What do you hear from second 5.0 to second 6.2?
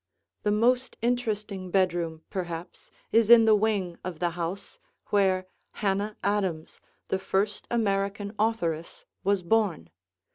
where Hannah